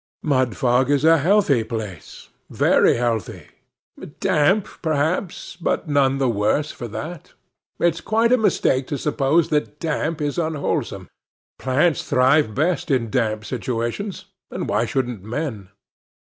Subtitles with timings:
[0.25, 7.33] Mudfog is a healthy place—very healthy;—damp, perhaps, but none the worse for that.
[7.77, 11.07] It's quite a mistake to suppose that damp is unwholesome:
[11.59, 15.69] plants thrive best in damp situations, and why shouldn't men?